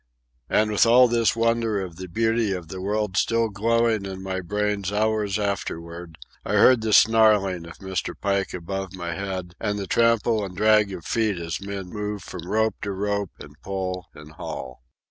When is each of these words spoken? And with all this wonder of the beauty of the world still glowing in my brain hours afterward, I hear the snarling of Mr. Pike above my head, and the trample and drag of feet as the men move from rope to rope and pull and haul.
And 0.49 0.71
with 0.71 0.87
all 0.87 1.07
this 1.07 1.35
wonder 1.35 1.79
of 1.79 1.97
the 1.97 2.07
beauty 2.07 2.53
of 2.53 2.69
the 2.69 2.81
world 2.81 3.15
still 3.15 3.49
glowing 3.49 4.03
in 4.07 4.23
my 4.23 4.39
brain 4.41 4.83
hours 4.91 5.37
afterward, 5.37 6.17
I 6.43 6.53
hear 6.53 6.75
the 6.75 6.91
snarling 6.91 7.67
of 7.67 7.77
Mr. 7.77 8.15
Pike 8.19 8.51
above 8.51 8.93
my 8.93 9.13
head, 9.13 9.53
and 9.59 9.77
the 9.77 9.85
trample 9.85 10.43
and 10.43 10.57
drag 10.57 10.91
of 10.91 11.05
feet 11.05 11.37
as 11.37 11.59
the 11.59 11.67
men 11.67 11.89
move 11.89 12.23
from 12.23 12.49
rope 12.49 12.77
to 12.81 12.91
rope 12.91 13.29
and 13.39 13.53
pull 13.61 14.07
and 14.15 14.31
haul. 14.31 14.81